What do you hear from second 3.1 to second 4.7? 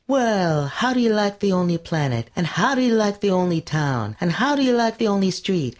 the Only Town? and how do